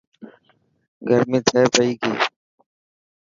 گرمي 1.07 1.39
ٿي 1.47 1.61
پئي 1.73 1.91
ڪي. 2.01 2.13